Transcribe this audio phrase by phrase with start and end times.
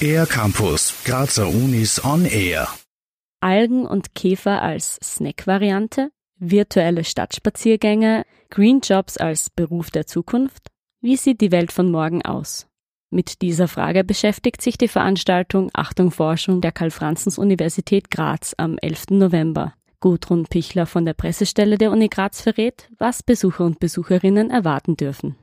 [0.00, 2.68] Air Campus, Grazer Unis on Air.
[3.40, 10.68] Algen und Käfer als Snack-Variante, virtuelle Stadtspaziergänge, Green Jobs als Beruf der Zukunft.
[11.00, 12.66] Wie sieht die Welt von morgen aus?
[13.10, 19.10] Mit dieser Frage beschäftigt sich die Veranstaltung Achtung Forschung der Karl-Franzens-Universität Graz am 11.
[19.10, 19.74] November.
[20.00, 25.36] Gudrun Pichler von der Pressestelle der Uni Graz verrät, was Besucher und Besucherinnen erwarten dürfen.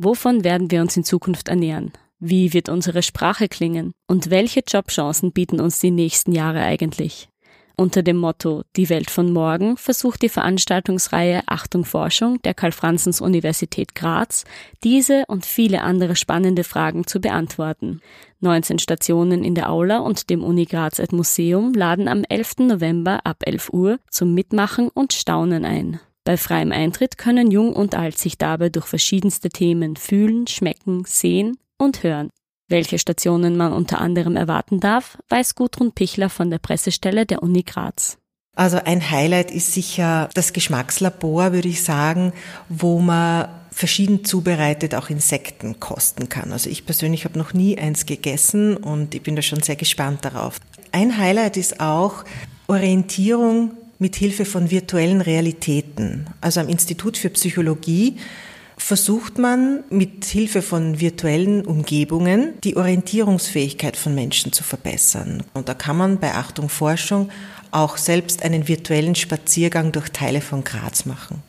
[0.00, 1.92] Wovon werden wir uns in Zukunft ernähren?
[2.20, 3.92] Wie wird unsere Sprache klingen?
[4.06, 7.28] Und welche Jobchancen bieten uns die nächsten Jahre eigentlich?
[7.76, 14.44] Unter dem Motto Die Welt von morgen versucht die Veranstaltungsreihe Achtung Forschung der Karl-Franzens-Universität Graz
[14.84, 18.00] diese und viele andere spannende Fragen zu beantworten.
[18.40, 22.58] 19 Stationen in der Aula und dem Uni Graz Museum laden am 11.
[22.68, 26.00] November ab 11 Uhr zum Mitmachen und Staunen ein.
[26.28, 31.56] Bei freiem Eintritt können Jung und Alt sich dabei durch verschiedenste Themen fühlen, schmecken, sehen
[31.78, 32.28] und hören.
[32.68, 37.62] Welche Stationen man unter anderem erwarten darf, weiß Gudrun Pichler von der Pressestelle der Uni
[37.62, 38.18] Graz.
[38.54, 42.34] Also ein Highlight ist sicher das Geschmackslabor, würde ich sagen,
[42.68, 46.52] wo man verschieden zubereitet auch Insekten kosten kann.
[46.52, 50.26] Also ich persönlich habe noch nie eins gegessen und ich bin da schon sehr gespannt
[50.26, 50.60] darauf.
[50.92, 52.24] Ein Highlight ist auch
[52.66, 56.26] Orientierung mit Hilfe von virtuellen Realitäten.
[56.40, 58.16] Also am Institut für Psychologie
[58.76, 65.42] versucht man mit Hilfe von virtuellen Umgebungen die Orientierungsfähigkeit von Menschen zu verbessern.
[65.54, 67.30] Und da kann man bei Achtung Forschung
[67.70, 71.42] auch selbst einen virtuellen Spaziergang durch Teile von Graz machen.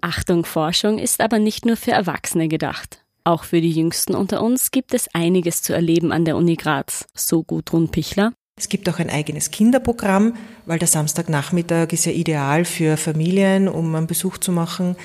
[0.00, 3.04] Achtung Forschung ist aber nicht nur für Erwachsene gedacht.
[3.22, 7.06] Auch für die Jüngsten unter uns gibt es einiges zu erleben an der Uni Graz,
[7.14, 8.34] so Gudrun Pichler.
[8.56, 13.94] Es gibt auch ein eigenes Kinderprogramm, weil der Samstagnachmittag ist ja ideal für Familien, um
[13.94, 14.96] einen Besuch zu machen.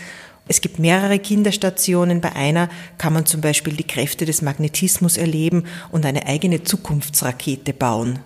[0.47, 2.21] Es gibt mehrere Kinderstationen.
[2.21, 7.73] Bei einer kann man zum Beispiel die Kräfte des Magnetismus erleben und eine eigene Zukunftsrakete
[7.73, 8.19] bauen.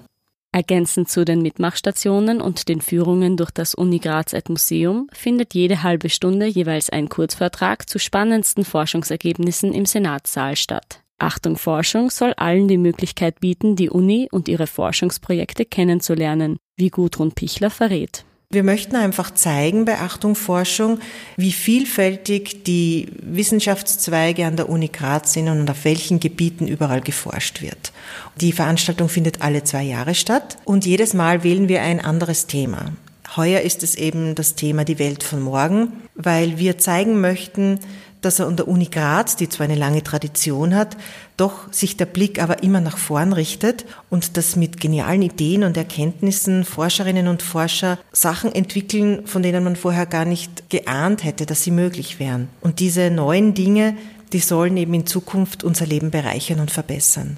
[0.52, 6.10] Ergänzend zu den Mitmachstationen und den Führungen durch das Uni Graz Museum findet jede halbe
[6.10, 11.03] Stunde jeweils ein Kurzvortrag zu spannendsten Forschungsergebnissen im Senatssaal statt.
[11.24, 17.32] Achtung Forschung soll allen die Möglichkeit bieten, die Uni und ihre Forschungsprojekte kennenzulernen, wie Gudrun
[17.32, 18.26] Pichler verrät.
[18.50, 21.00] Wir möchten einfach zeigen bei Achtung Forschung,
[21.38, 27.64] wie vielfältig die Wissenschaftszweige an der Uni Graz sind und auf welchen Gebieten überall geforscht
[27.64, 27.92] wird.
[28.40, 32.92] Die Veranstaltung findet alle zwei Jahre statt und jedes Mal wählen wir ein anderes Thema.
[33.36, 37.80] Heuer ist es eben das Thema die Welt von morgen, weil wir zeigen möchten,
[38.26, 40.98] dass er an der Uni Graz, die zwar eine lange Tradition hat,
[41.38, 45.78] doch sich der Blick aber immer nach vorn richtet und dass mit genialen Ideen und
[45.78, 51.64] Erkenntnissen Forscherinnen und Forscher Sachen entwickeln, von denen man vorher gar nicht geahnt hätte, dass
[51.64, 52.50] sie möglich wären.
[52.62, 53.96] Und diese neuen Dinge,
[54.32, 57.38] die sollen eben in Zukunft unser Leben bereichern und verbessern.